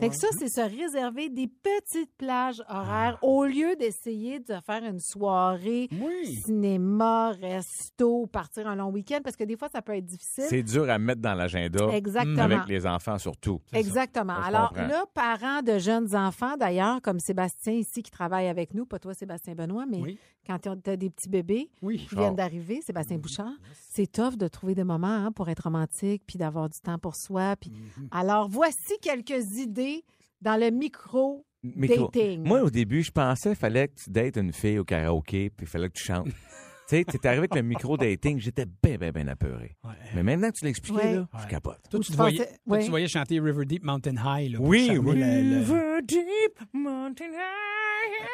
[0.00, 4.84] Fait que ça, c'est se réserver des petites plages horaires au lieu d'essayer de faire
[4.84, 6.34] une soirée Oui.
[6.44, 10.44] cinéma, resto, partir un long week-end, parce que des fois, ça peut être difficile.
[10.48, 11.88] C'est dur à mettre dans l'agenda.
[11.92, 12.38] Exactement.
[12.42, 13.60] Avec les enfants surtout.
[13.72, 14.34] Exactement.
[14.34, 14.86] Ça, Alors comprends.
[14.88, 19.14] là, parents de jeunes enfants, d'ailleurs, comme Sébastien ici qui travaille avec nous, pas toi
[19.14, 20.18] Sébastien Benoît, mais Oui.
[20.48, 22.06] Quand tu as des petits bébés Oui.
[22.08, 23.52] qui viennent d'arriver, Sébastien Bouchard,
[23.90, 27.14] c'est tough de trouver des moments hein, pour être romantique puis d'avoir du temps pour
[27.16, 27.54] soi.
[27.56, 27.70] Puis...
[28.10, 30.04] Alors voici quelques idées
[30.40, 31.44] dans le micro.
[31.64, 32.44] Micro- Dating.
[32.46, 35.66] Moi, au début, je pensais qu'il fallait que tu dates une fille au karaoké, puis
[35.66, 36.26] il fallait que tu chantes.
[36.88, 39.76] tu sais, t'es arrivé avec le micro-dating, j'étais bien, bien, bien apeuré.
[39.84, 39.90] Ouais.
[40.14, 41.14] Mais maintenant que tu l'expliquais, Ouais.
[41.16, 41.50] là, je Ouais.
[41.50, 41.80] capote.
[41.90, 42.84] Toi, tu, te voyais, pensais- toi, oui.
[42.84, 44.52] tu voyais chanter River Deep Mountain High.
[44.52, 45.18] Là, Oui, oui.
[45.18, 48.26] le- le- River deep, mountain high,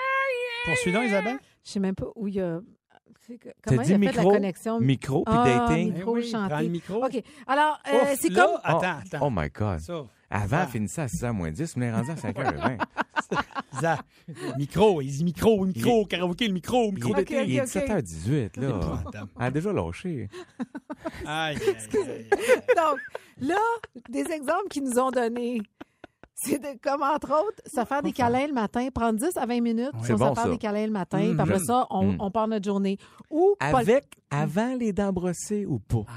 [0.65, 1.39] Poursuivons, Isabelle?
[1.65, 2.61] Je sais même pas où il y a.
[3.67, 4.31] Comment dit il a fait micro?
[4.31, 4.81] la connexion?
[4.81, 5.95] Micro puis Ah, dating.
[5.95, 6.17] micro.
[6.17, 6.49] Eh oui, chanté.
[6.51, 7.05] prends le micro.
[7.07, 7.23] OK.
[7.47, 8.61] Alors, euh, c'est là, comme.
[8.63, 9.27] Attends, Oh, attends.
[9.27, 9.79] Oh my God.
[9.81, 10.05] Ça.
[10.31, 10.67] Avant, Ah.
[10.67, 12.79] finissait à 6h moins 10, on est rendu à 5h20.
[13.73, 13.99] Isa,
[14.59, 17.45] micro, il dit micro, micro, karaoké, le micro, micro Il, d'été.
[17.47, 17.67] il est ok.
[17.67, 19.03] 17h18, là.
[19.41, 20.29] Elle a déjà lâché.
[21.25, 22.29] Aïe, aïe, aïe, aïe.
[22.77, 22.99] Donc,
[23.41, 23.59] là,
[24.11, 25.63] des exemples qu'ils nous ont donnés.
[26.37, 29.61] C'est de- comme, entre autres, se faire des câlins le matin, prendre 10 à 20
[29.61, 30.51] minutes, C'est on bon, se faire ça.
[30.51, 31.31] des câlins le matin, Mm.
[31.33, 31.65] puis après J'aime.
[31.65, 32.17] ça, on, Mm.
[32.19, 32.99] on part notre journée.
[33.31, 36.03] Ou le- Avec, avant les dents brossées ou pas.
[36.09, 36.13] Ah.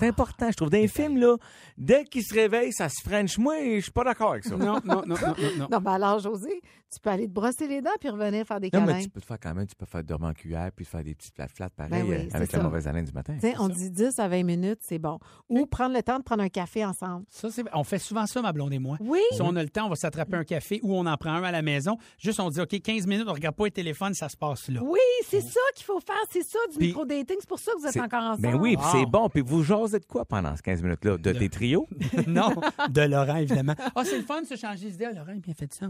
[0.00, 0.70] C'est important, je trouve.
[0.70, 1.36] Dans les films, là,
[1.76, 3.38] dès qu'ils se réveillent, ça se french.
[3.38, 4.56] Moi, je suis pas d'accord avec ça.
[4.56, 5.78] Non, non, non, non, non, non.
[5.80, 6.60] Ben alors, José,
[6.92, 8.94] tu peux aller te brosser les dents puis revenir faire des Non, câlins.
[8.94, 11.04] mais tu peux te faire quand même, tu peux faire dormir en cuillère puis faire
[11.04, 12.56] des petits flat flat pareil Ben oui, euh, avec ça.
[12.58, 13.34] la mauvaise haleine du matin.
[13.34, 15.18] Tu sais, on dit 10 à 20 minutes, c'est bon.
[15.48, 17.24] Ou prendre le temps de prendre un café ensemble.
[17.30, 17.64] Ça, c'est...
[17.74, 18.96] On fait souvent ça, ma blonde et moi.
[19.00, 19.20] Oui.
[19.32, 21.42] Si on a le temps, on va s'attraper un café ou on en prend un
[21.42, 21.96] à la maison.
[22.18, 24.80] Juste, on dit, OK, 15 minutes, on regarde pas le téléphone, ça se passe là.
[24.82, 26.16] Oui, c'est ça qu'il faut faire.
[26.30, 27.36] C'est ça du Puis- micro-dating.
[27.40, 28.42] C'est pour ça que vous êtes encore ensemble.
[28.42, 29.28] Ben oui, puis c'est bon.
[29.28, 31.16] Puis vous jasez de quoi pendant ces 15 minutes-là?
[31.18, 31.86] De tes trios?
[32.26, 32.50] non,
[32.90, 33.74] de Laurent, évidemment.
[33.94, 35.06] Ah, c'est le fun de se changer d'idée.
[35.06, 35.86] Ah, Laurent, il a bien fait ça.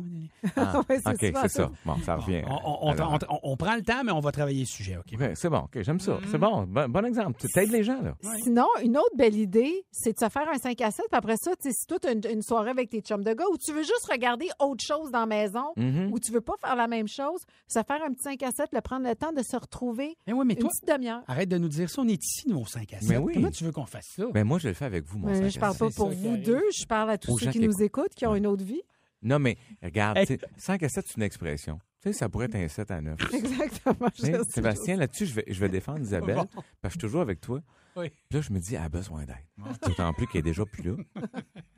[0.56, 1.48] Ah, Ouais, OK, c'est ça.
[1.48, 1.70] ça.
[1.84, 2.42] Bon, ça revient.
[2.46, 4.96] On, on- on- Alors, on- on prend le temps, mais on va travailler le sujet,
[4.96, 5.18] OK?
[5.34, 5.58] C'est bon.
[5.58, 6.18] OK, j'aime ça.
[6.30, 6.62] C'est bon.
[6.64, 7.40] Bon, bon exemple.
[7.40, 8.14] Tu aides les gens, là.
[8.42, 11.06] Sinon, une autre belle idée, c'est de se faire un 5 à 7.
[11.10, 13.44] Puis après ça, si toi, tu as une, une soirée avec tes chums de gars
[13.52, 16.10] ou tu veux juste regarder autre chose dans la maison Mhm.
[16.12, 18.68] ou tu veux pas faire la même chose, se faire un petit 5 à 7,
[18.72, 21.22] le prendre le temps de se retrouver Eh oui, mais une toi, petite demi-heure.
[21.26, 22.02] arrête de nous dire ça.
[22.02, 23.08] On est ici, nous, au 5 à 7.
[23.08, 23.34] Mais oui.
[23.34, 24.24] Comment tu veux qu'on fasse ça.
[24.32, 26.16] Ben moi, je le fais avec vous, mon Mais je à parle pas pour ça
[26.18, 28.14] vous deux, je parle à tous Aux ceux gens qui qui nous écoutent.
[28.14, 28.82] qui ont une autre vie.
[29.22, 30.26] Non, mais regarde, Hey.
[30.26, 31.80] tu sais, 5 à 7, c'est une expression.
[32.00, 33.18] Tu sais, ça pourrait être un 7 à 9.
[33.34, 34.08] Exactement.
[34.14, 34.50] je Tu sais, sais.
[34.50, 37.60] Sébastien, là-dessus, je vais, je vais défendre Isabelle, parce que je suis toujours avec toi.
[37.96, 38.10] Oui.
[38.10, 39.34] Puis là, je me dis, elle a besoin d'aide.
[39.82, 40.92] D'autant plus qu'elle est déjà plus là.
[41.16, 41.20] Tu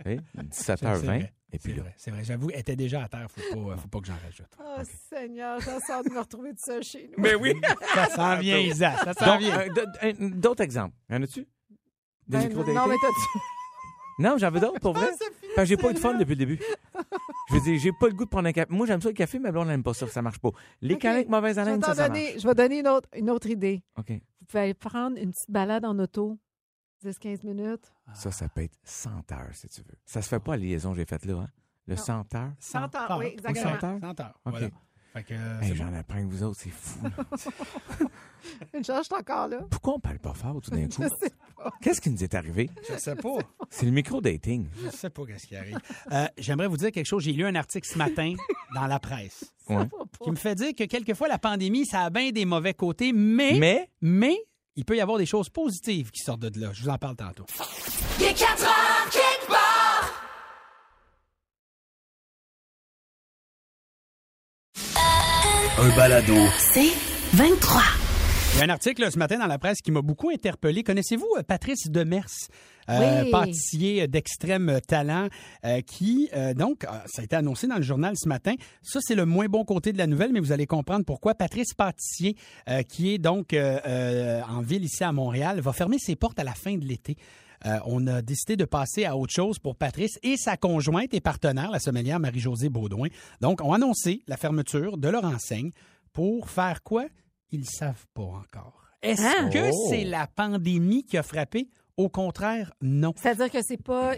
[0.05, 0.21] sais,
[0.51, 1.33] C'est 17h20, vrai.
[1.51, 1.83] et puis C'est là.
[1.83, 2.25] vrai, c'est vrai.
[2.25, 3.27] J'avoue, elle était déjà à terre.
[3.31, 4.51] Faut pas, faut pas que j'en rajoute.
[4.63, 7.23] Oh, Seigneur, j'en sors de me retrouver tout seul chez nous.
[7.23, 7.55] Mais oui!
[7.95, 8.95] Ça s'en vient, Isa.
[8.99, 9.59] Ça s'en Donc, vient.
[9.61, 9.85] euh, d-
[10.21, 10.95] un- D'autres exemples.
[11.09, 11.47] Y en a-tu?
[12.31, 13.39] Des Ben, non, mais t'as-tu...
[14.19, 15.09] Non, j'en veux d'autres, pour vrai.
[15.57, 16.61] Parce que j'ai pas eu de fun depuis le début.
[17.49, 18.67] Je veux dire, j'ai pas le goût de prendre un café.
[18.71, 20.51] Moi, j'aime ça le café, mais blonde n'aime pas ça, ça marche pas.
[20.83, 21.01] Les Ok.
[21.01, 22.43] câlins avec mauvaise Je vais, haleine, ça, ça donner, marche.
[22.43, 23.83] je vais donner une autre, une autre idée.
[23.99, 24.11] OK.
[24.11, 26.39] Vous pouvez aller prendre une petite balade en auto,
[27.03, 27.91] 10-15 minutes.
[28.13, 29.97] Ça, ça peut être 100 heures, si tu veux.
[30.05, 31.49] Ça se fait pas, la liaison que j'ai faite là, hein?
[31.87, 32.03] Le Non.
[32.03, 32.53] 100 heures?
[32.59, 33.81] 100 heures, Ah, oui, exactement.
[33.81, 34.01] 100 heures?
[34.01, 34.71] 100 heures.
[35.13, 37.01] Fait que, Hey, c'est J'en apprends que vous autres, c'est fou.
[38.75, 39.59] Une chance, je suis encore là.
[39.71, 41.03] Pourquoi on parle pas fort tout d'un coup?
[41.03, 41.71] Je sais pas.
[41.83, 42.71] Qu'est-ce qui nous est arrivé?
[42.89, 43.39] Je sais pas.
[43.71, 44.69] C'est le micro-dating.
[44.85, 45.79] Je sais pas qu'est-ce qui arrive.
[46.13, 47.23] Euh, J'aimerais vous dire quelque chose.
[47.25, 48.35] J'ai lu un article ce matin
[48.75, 49.89] dans la presse Ouais.
[50.23, 53.57] Qui me fait dire que quelquefois, la pandémie, ça a bien des mauvais côtés, mais,
[53.59, 54.37] mais, Mais,
[54.75, 56.71] il peut y avoir des choses positives qui sortent de là.
[56.73, 57.47] Je vous en parle tantôt.
[58.19, 59.11] Il est 4 heures,
[65.79, 66.35] Un balado.
[66.59, 66.93] C'est
[67.35, 67.81] 23.
[68.55, 70.83] Il y a un article là, ce matin dans la presse qui m'a beaucoup interpellé.
[70.83, 72.27] Connaissez-vous euh, Patrice Demers,
[72.89, 73.31] euh, Oui.
[73.31, 75.29] pâtissier d'extrême talent,
[75.65, 78.55] euh, qui, euh, donc, ça a été annoncé dans le journal ce matin.
[78.83, 81.35] Ça, c'est le moins bon côté de la nouvelle, mais vous allez comprendre pourquoi.
[81.35, 82.37] Patrice Pâtissier,
[82.69, 86.39] euh, qui est donc euh, euh, en ville ici à Montréal, va fermer ses portes
[86.41, 87.17] à la fin de l'été.
[87.67, 91.21] Euh, on a décidé de passer à autre chose pour Patrice et sa conjointe et
[91.21, 93.09] partenaire, la sommelière Marie-Josée Baudouin.
[93.41, 95.71] Donc, ont annoncé la fermeture de leur enseigne
[96.13, 97.05] pour faire quoi?
[97.51, 98.85] Ils savent pas encore.
[99.03, 99.51] Est-ce Hein?
[99.51, 99.87] que Oh.
[99.91, 101.69] c'est la pandémie qui a frappé?
[101.97, 103.13] Au contraire, non.
[103.17, 104.15] C'est-à-dire que c'est pas.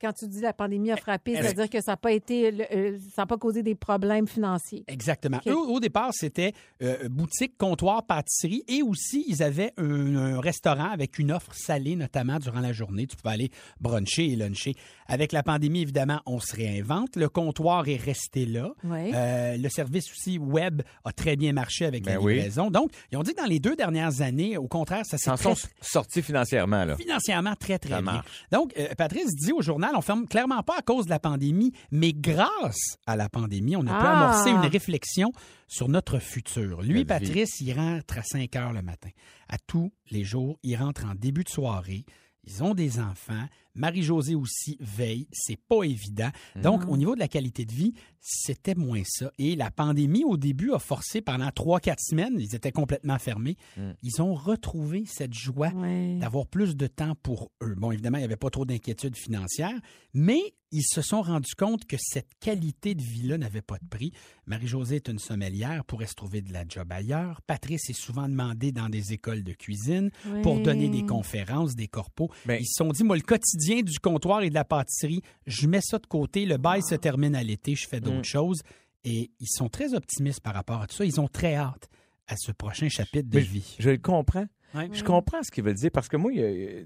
[0.00, 2.52] Quand tu dis la pandémie a frappé, Elle- c'est-à-dire que ça n'a pas été.
[2.72, 4.84] euh, ça n'a pas causé des problèmes financiers.
[4.88, 5.40] Exactement.
[5.46, 10.90] Eux, au départ, c'était euh, boutique, comptoir, pâtisserie et aussi, ils avaient un, un restaurant
[10.90, 13.06] avec une offre salée, notamment durant la journée.
[13.06, 14.74] Tu pouvais aller bruncher et luncher.
[15.06, 17.16] Avec la pandémie, évidemment, on se réinvente.
[17.16, 18.72] Le comptoir est resté là.
[18.84, 19.12] Oui.
[19.14, 22.34] Euh, le service aussi web a très bien marché avec la Ben oui.
[22.34, 22.70] livraison.
[22.70, 25.34] Donc, ils ont dit que dans les deux dernières années, au contraire, ça s'est s'en
[25.36, 26.96] très, sont sortis financièrement, là.
[27.02, 28.12] Financièrement très, très Ça bien.
[28.12, 28.26] marche.
[28.50, 31.72] Donc, euh, Patrice dit au journal, on ferme clairement pas à cause de la pandémie,
[31.90, 34.20] mais grâce à la pandémie, on a pu Ah!
[34.24, 35.32] amorcer une réflexion
[35.68, 36.82] sur notre futur.
[36.82, 37.04] Lui, Quelle vie.
[37.04, 39.10] Patrice, il rentre à 5 heures le matin.
[39.48, 42.04] À tous les jours, il rentre en début de soirée.
[42.44, 43.46] Ils ont des enfants.
[43.74, 45.26] Marie-Josée aussi veille.
[45.32, 46.30] C'est pas évident.
[46.56, 49.30] Donc, au niveau de la qualité de vie, c'était moins ça.
[49.38, 53.56] Et la pandémie, au début, a forcé pendant 3-4 semaines, ils étaient complètement fermés.
[54.02, 56.18] Ils ont retrouvé cette joie Ouais.
[56.20, 57.74] d'avoir plus de temps pour eux.
[57.76, 59.78] Bon, évidemment, il n'y avait pas trop d'inquiétudes financières,
[60.14, 60.40] mais
[60.74, 64.12] ils se sont rendus compte que cette qualité de vie-là n'avait pas de prix.
[64.46, 67.42] Marie-Josée est une sommelière, pourrait se trouver de la job ailleurs.
[67.42, 70.10] Patrice est souvent demandé dans des écoles de cuisine
[70.42, 72.30] pour donner des conférences, des corpos.
[72.48, 75.80] Ils se sont dit, moi, le quotidien du comptoir et de la pâtisserie, je mets
[75.80, 76.44] ça de côté.
[76.46, 78.24] Le bail se termine à l'été, je fais d'autres Mm.
[78.24, 78.62] choses.
[79.04, 81.04] Et ils sont très optimistes par rapport à tout ça.
[81.04, 81.88] Ils ont très hâte
[82.28, 83.74] à ce prochain chapitre de Mais vie.
[83.78, 84.46] Je le comprends.
[84.74, 84.88] Ouais.
[84.92, 86.30] Je comprends ce qu'il veut dire parce que moi,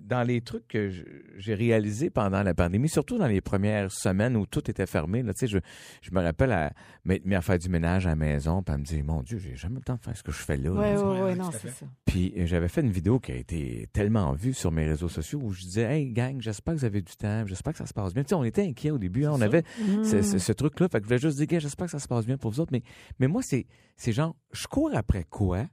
[0.00, 0.90] dans les trucs que
[1.36, 5.32] j'ai réalisés pendant la pandémie, surtout dans les premières semaines où tout était fermé, là,
[5.34, 5.58] tu sais, je,
[6.02, 6.72] je me rappelle à
[7.04, 9.38] m'être mis à faire du ménage à la maison, puis à me dire, mon Dieu,
[9.38, 10.70] j'ai jamais le temps de faire ce que je fais là.
[10.70, 11.86] Oui, oui, Ouais, ouais, oui, non, c'est ça.
[12.06, 15.40] Puis euh, j'avais fait une vidéo qui a été tellement vue sur mes réseaux sociaux
[15.42, 17.94] où je disais, hey gang, j'espère que vous avez du temps, j'espère que ça se
[17.94, 18.22] passe bien.
[18.24, 19.44] Tu sais, on était inquiets au début, hein, on ça.
[19.44, 20.04] avait Mm.
[20.04, 20.88] ce, ce- ce truc-là.
[20.88, 22.72] Fait que je voulais juste dire, j'espère que ça se passe bien pour vous autres.
[22.72, 22.82] Mais,
[23.20, 25.66] mais moi, c'est, c'est genre, je cours après quoi?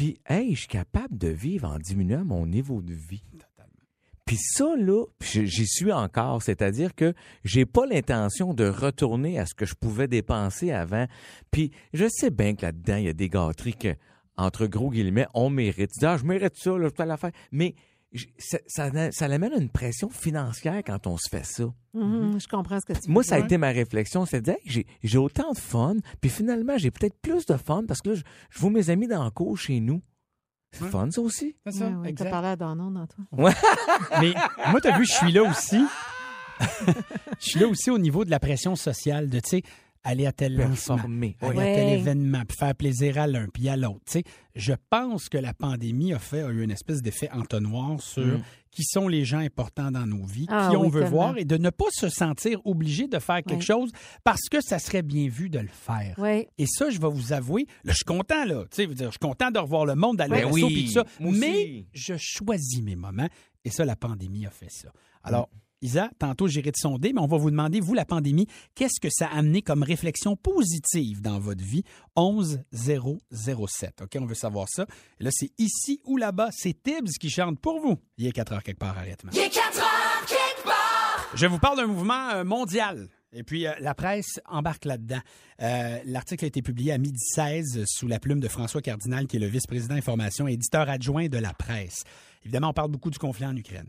[0.00, 3.22] Puis, hey, je suis capable de vivre en diminuant mon niveau de vie.
[4.24, 6.42] Puis ça, là, j'y suis encore.
[6.42, 7.12] C'est-à-dire que
[7.44, 11.06] j'ai pas l'intention de retourner à ce que je pouvais dépenser avant.
[11.50, 13.94] Puis je sais bien que là-dedans, il y a des gâteries que,
[14.38, 15.90] entre gros guillemets, on mérite.
[15.92, 17.32] Tu dis, ah, je mérite ça, là, je peux la faire.
[17.52, 17.74] Mais
[18.38, 21.64] ça, ça, ça amène une pression financière quand on se fait ça.
[21.94, 24.26] Mhm, Je comprends ce que tu Moi, veux ça a été ma réflexion.
[24.26, 27.56] C'est de dire, hey, j'ai, j'ai autant de fun, puis finalement, j'ai peut-être plus de
[27.56, 30.02] fun parce que là, je, je vois mes amis dans le cours chez nous.
[30.72, 30.90] C'est Ouais.
[30.90, 31.56] fun, ça aussi.
[31.66, 32.12] C'est ça, Ouais, ouais.
[32.14, 33.24] T'as parlé à Danon dans toi.
[34.20, 34.32] Mais
[34.70, 35.80] moi, t'as vu, je suis là aussi.
[37.40, 39.62] Je suis là aussi au niveau de la pression sociale, de, tu sais,
[40.02, 40.96] aller à tel lancement,
[41.40, 44.00] aller à tel événement, puis faire plaisir à l'un, puis à l'autre.
[44.06, 48.00] Tu sais, je pense que la pandémie a fait a eu une espèce d'effet entonnoir
[48.00, 48.42] sur Mm.
[48.70, 51.16] qui sont les gens importants dans nos vies, Ah qui on oui, veut tellement.
[51.16, 53.90] voir, et de ne pas se sentir obligé de faire quelque chose
[54.24, 56.14] parce que ça serait bien vu de le faire.
[56.18, 56.46] Oui.
[56.56, 58.62] Et ça, je vais vous avouer, là, je suis content, là.
[58.70, 60.66] Tu sais, je veux dire, je suis content de revoir le monde, d'aller au resto,
[60.68, 61.04] puis tout ça.
[61.18, 61.40] moi aussi.
[61.40, 63.28] Mais je choisis mes moments.
[63.64, 64.88] Et ça, la pandémie a fait ça.
[65.22, 65.58] Alors, Mm.
[65.82, 69.08] Isa, tantôt, j'irai te sonder, mais on va vous demander, vous, la pandémie, qu'est-ce que
[69.10, 71.84] ça a amené comme réflexion positive dans votre vie?
[72.16, 74.02] 11 007.
[74.02, 74.86] OK, on veut savoir ça.
[75.18, 76.50] Et là, c'est ici ou là-bas.
[76.52, 77.96] C'est Tibbs qui chante pour vous.
[78.18, 79.30] Il est 4 heures quelque part, arrêtement.
[79.32, 81.30] Il est 4 heures quelque part.
[81.34, 83.08] Je vous parle d'un mouvement euh, mondial.
[83.32, 85.20] Et puis, euh, la presse embarque là-dedans.
[85.62, 89.26] Euh, L'article a été publié à midi 16 euh, sous la plume de François Cardinal,
[89.26, 92.02] qui est le vice-président information et éditeur adjoint de la presse.
[92.44, 93.86] Évidemment, on parle beaucoup du conflit en Ukraine,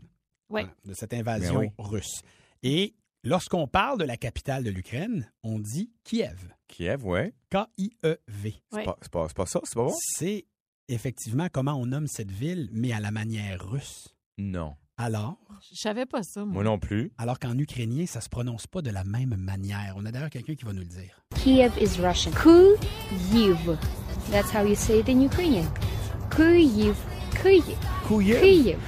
[0.50, 0.62] Oui.
[0.84, 1.70] de cette invasion Ben oui.
[1.78, 2.22] russe.
[2.62, 6.52] Et lorsqu'on parle de la capitale de l'Ukraine, on dit Kiev.
[6.68, 7.32] Kiev, ouais.
[7.50, 8.54] K-I-E-V.
[8.72, 8.84] Oui.
[8.84, 9.94] Pas- C'est pas, c'est pas ça, c'est pas bon?
[10.16, 10.46] C'est
[10.88, 14.08] effectivement comment on nomme cette ville, mais à la manière russe.
[14.38, 14.74] Non.
[14.98, 15.36] Alors,
[15.70, 16.54] Je savais pas ça, moi.
[16.54, 17.12] Moi non plus.
[17.18, 19.94] alors qu'en ukrainien, ça se prononce pas de la même manière.
[19.96, 21.20] On a d'ailleurs quelqu'un qui va nous le dire.
[21.36, 22.30] Kiev is Russian.
[22.32, 23.76] Kyiv.
[24.30, 25.64] That's how you say it in Ukrainian.
[26.30, 26.94] Kyiv.
[27.42, 27.76] Kyiv.
[28.06, 28.78] Kyiv.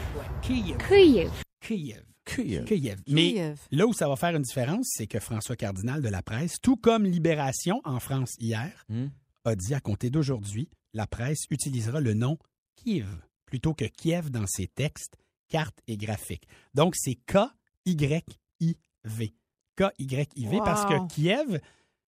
[0.43, 0.79] Kiev.
[0.89, 1.44] Kyiv.
[1.67, 2.03] Kiev.
[2.25, 2.65] Kiev.
[2.65, 3.01] Kiev.
[3.09, 3.59] Mais Kiev.
[3.71, 6.77] là où ça va faire une différence, c'est que François Cardinal de la presse, tout
[6.77, 9.07] comme Libération en France hier, Hmm.
[9.45, 12.39] a dit à compter d'aujourd'hui, la presse utilisera le nom
[12.77, 13.07] Kiev
[13.47, 15.17] plutôt que Kiev dans ses textes,
[15.49, 16.49] cartes et graphiques.
[16.75, 19.35] Donc c'est K-Y-I-V.
[19.77, 21.61] K-Y-I-V parce que Kiev,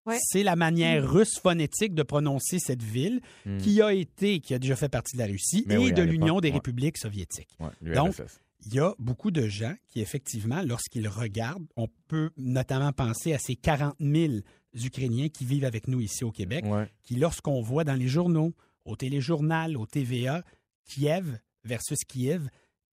[0.07, 0.19] Ouais.
[0.23, 3.59] c'est la manière russe phonétique de prononcer cette ville Hmm.
[3.59, 6.03] qui a été, qui a déjà fait partie de la Russie Mais et oui, de
[6.03, 6.55] l'Union des ouais.
[6.55, 7.57] républiques soviétiques.
[7.59, 8.14] Ouais, Donc.
[8.69, 13.39] Il y a beaucoup de gens qui, effectivement, lorsqu'ils regardent, on peut notamment penser à
[13.39, 14.35] ces 40 000
[14.75, 16.91] Ukrainiens qui vivent avec nous ici au Québec, Ouais.
[17.05, 18.53] qui, lorsqu'on voit dans les journaux,
[18.85, 20.43] au téléjournal, au TVA,
[20.85, 22.49] Kiev versus Kiev,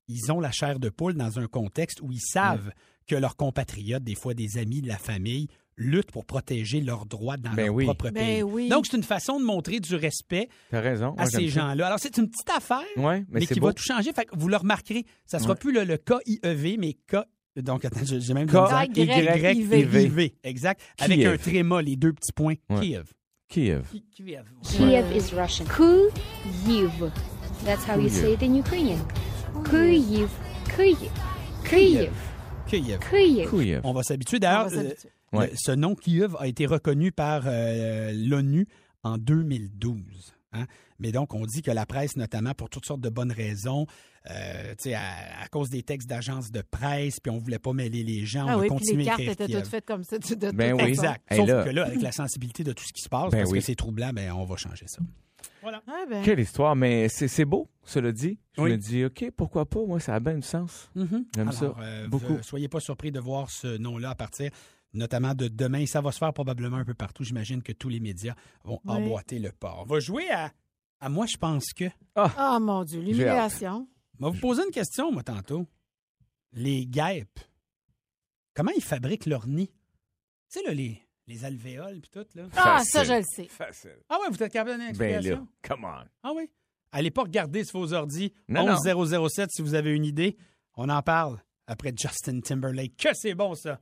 [0.07, 2.71] ils ont la chair de poule dans un contexte où ils savent
[3.07, 7.37] que leurs compatriotes, des fois des amis de la famille, luttent pour protéger leurs droits
[7.37, 7.85] dans Ben leur oui.
[7.85, 8.43] propre Ben pays.
[8.43, 8.69] oui.
[8.69, 11.15] Donc, c'est une façon de montrer du respect raison.
[11.17, 11.87] à Ouais, ces gens-là.
[11.87, 13.67] Alors, c'est une petite affaire, Ouais, mais, qui beau.
[13.67, 14.11] va tout changer.
[14.13, 15.05] Fait que vous le remarquerez.
[15.25, 15.59] Ça sera Ouais.
[15.59, 17.17] plus le, le K-I-E-V, mais K.
[17.57, 18.87] Donc, attends, j'ai même K-.
[18.95, 20.33] Y-I-V.
[20.43, 20.81] Exact.
[20.99, 21.33] Avec Kiev.
[21.33, 22.55] un tréma, les deux petits points.
[22.69, 22.79] Ouais.
[22.79, 23.05] Kiev.
[23.47, 23.85] Kiev.
[24.15, 24.45] Kiev.
[24.63, 25.65] Kiev is Russian.
[25.65, 27.11] Kyiv.
[27.65, 28.97] That's how you say it in Ukrainian.
[29.65, 30.29] Kyiv.
[30.75, 31.09] Kyiv.
[31.63, 32.09] Kyiv.
[32.67, 32.99] Kiev.
[33.09, 33.49] Kyiv.
[33.49, 33.81] Kiev.
[33.83, 34.37] On va s'habituer.
[34.37, 35.09] On D'ailleurs, va s'habituer.
[35.33, 35.49] Ouais.
[35.49, 38.67] le- ce nom Kiev a été reconnu par euh, l'ONU
[39.03, 40.33] en 2012.
[40.53, 40.65] hein.
[40.99, 43.85] Mais donc, on dit que la presse, notamment pour toutes sortes de bonnes raisons,
[44.31, 45.01] euh, tu sais, à,
[45.43, 48.57] à cause des textes d'agences de presse, puis on voulait pas mêler les gens, Ah
[48.57, 49.61] on oui, continuer les cartes étaient Kiev.
[49.61, 50.17] toutes faites comme ça.
[50.17, 50.87] De Ben toute oui.
[50.87, 51.21] Exact.
[51.29, 53.39] Hey, Sauf là- que là, avec la sensibilité de tout ce qui se passe, Ben
[53.39, 53.59] parce oui.
[53.59, 55.01] que c'est troublant, ben, on va changer ça.
[55.65, 56.21] Ah ben.
[56.23, 58.37] Quelle histoire, mais c'est beau, cela dit.
[58.57, 58.71] Je Oui.
[58.71, 59.79] me dis, OK, pourquoi pas?
[59.85, 60.89] Moi, ça a bien du sens.
[60.95, 61.73] J'aime Alors, ça.
[61.81, 62.35] euh, Beaucoup.
[62.35, 64.51] vous- soyez pas surpris de voir ce nom-là à partir
[64.93, 65.85] notamment de demain.
[65.85, 67.23] Ça va se faire probablement un peu partout.
[67.23, 68.95] J'imagine que tous les médias vont Oui.
[68.95, 69.75] emboîter le pas.
[69.79, 70.51] On va jouer à,
[70.99, 71.85] à moi, je pense que.
[72.15, 73.87] Ah mon Dieu, l'humiliation.
[74.19, 75.67] Je vais vous poser une question, moi, tantôt.
[76.53, 77.39] Les guêpes,
[78.53, 79.67] comment ils fabriquent leur nid?
[79.67, 82.43] Tu sais, là, les, les alvéoles puis tout, là.
[82.55, 82.91] Ah, Facile.
[82.91, 83.47] ça, je le sais.
[83.47, 83.97] Facile.
[84.09, 85.41] Ah ouais, vous êtes capable de donner une Ben explication?
[85.41, 86.05] là, come on.
[86.21, 86.49] Ah oui?
[86.91, 88.31] Allez pas regarder sur vos ordi.
[88.47, 88.75] Non, non.
[88.75, 90.37] 11007 si vous avez une idée.
[90.75, 92.95] On en parle après Justin Timberlake.
[92.97, 93.81] Que c'est bon, ça!